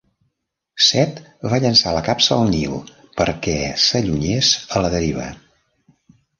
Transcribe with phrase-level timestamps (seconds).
[0.85, 1.19] Set
[1.51, 2.75] va llançar la capsa al Nil
[3.21, 3.55] perquè
[3.87, 5.31] s'allunyes a la deriva.